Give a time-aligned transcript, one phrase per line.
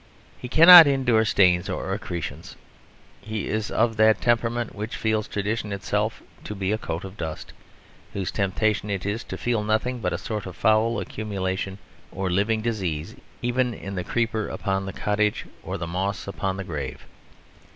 [0.35, 2.55] He cannot endure stains or accretions;
[3.21, 7.53] he is of that temperament which feels tradition itself to be a coat of dust;
[8.13, 11.77] whose temptation it is to feel nothing but a sort of foul accumulation
[12.11, 16.63] or living disease even in the creeper upon the cottage or the moss upon the
[16.63, 17.05] grave.